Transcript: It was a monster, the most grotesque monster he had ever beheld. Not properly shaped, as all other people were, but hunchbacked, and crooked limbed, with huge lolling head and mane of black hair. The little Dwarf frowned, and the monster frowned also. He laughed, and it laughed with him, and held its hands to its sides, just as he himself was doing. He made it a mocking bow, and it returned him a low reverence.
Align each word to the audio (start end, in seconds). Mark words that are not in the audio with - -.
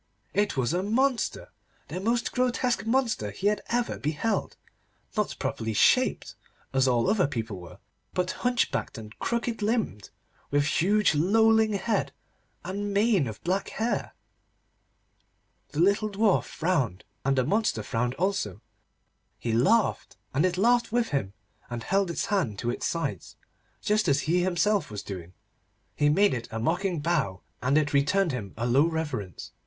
It 0.33 0.57
was 0.57 0.73
a 0.73 0.81
monster, 0.81 1.49
the 1.87 1.99
most 1.99 2.31
grotesque 2.31 2.87
monster 2.87 3.29
he 3.29 3.45
had 3.45 3.61
ever 3.69 3.99
beheld. 3.99 4.57
Not 5.15 5.35
properly 5.37 5.73
shaped, 5.73 6.33
as 6.73 6.87
all 6.87 7.07
other 7.07 7.27
people 7.27 7.59
were, 7.61 7.77
but 8.15 8.37
hunchbacked, 8.41 8.97
and 8.97 9.13
crooked 9.19 9.61
limbed, 9.61 10.09
with 10.49 10.65
huge 10.65 11.13
lolling 11.13 11.73
head 11.73 12.13
and 12.65 12.91
mane 12.91 13.27
of 13.27 13.43
black 13.43 13.69
hair. 13.69 14.15
The 15.69 15.79
little 15.81 16.09
Dwarf 16.09 16.45
frowned, 16.45 17.03
and 17.23 17.37
the 17.37 17.43
monster 17.45 17.83
frowned 17.83 18.15
also. 18.15 18.59
He 19.37 19.53
laughed, 19.53 20.17
and 20.33 20.47
it 20.47 20.57
laughed 20.57 20.91
with 20.91 21.09
him, 21.09 21.33
and 21.69 21.83
held 21.83 22.09
its 22.09 22.25
hands 22.25 22.57
to 22.61 22.71
its 22.71 22.87
sides, 22.87 23.35
just 23.83 24.07
as 24.07 24.21
he 24.21 24.41
himself 24.41 24.89
was 24.89 25.03
doing. 25.03 25.33
He 25.95 26.09
made 26.09 26.33
it 26.33 26.47
a 26.49 26.57
mocking 26.59 27.01
bow, 27.01 27.41
and 27.61 27.77
it 27.77 27.93
returned 27.93 28.31
him 28.31 28.55
a 28.57 28.65
low 28.65 28.87
reverence. 28.87 29.51